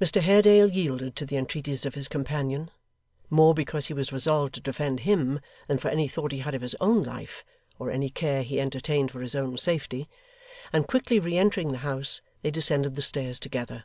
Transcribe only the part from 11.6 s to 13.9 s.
the house, they descended the stairs together.